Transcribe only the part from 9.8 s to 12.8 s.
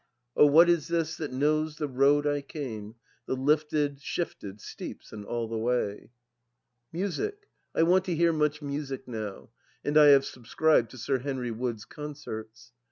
and I have sub Bcribed to Sir Henry Wood's concerts.